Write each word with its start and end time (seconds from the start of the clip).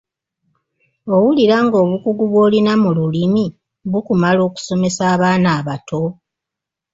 Owulira 1.13 1.55
ng’obukugu 1.65 2.23
bw’olina 2.31 2.73
mu 2.83 2.89
Lulimi 2.97 3.45
bukumala 3.91 4.39
okusomesa 4.49 5.01
abaana 5.13 5.47
abato? 5.59 6.01